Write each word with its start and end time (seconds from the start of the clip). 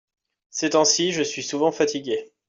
ces 0.49 0.71
temps-ci 0.71 1.11
je 1.11 1.21
suis 1.21 1.43
souvent 1.43 1.71
fatigué. 1.71 2.31